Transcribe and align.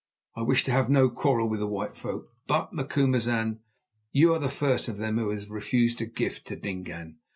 I 0.35 0.41
wish 0.41 0.63
to 0.63 0.71
have 0.71 0.89
no 0.89 1.11
quarrel 1.11 1.47
with 1.47 1.59
the 1.59 1.67
white 1.67 1.95
folk, 1.95 2.29
but, 2.47 2.73
Macumazahn, 2.73 3.59
you 4.11 4.33
are 4.33 4.39
the 4.39 4.49
first 4.49 4.87
of 4.87 4.97
them 4.97 5.19
who 5.19 5.29
has 5.29 5.47
refused 5.47 6.01
a 6.01 6.07
gift 6.07 6.47
to 6.47 6.55
Dingaan. 6.55 7.17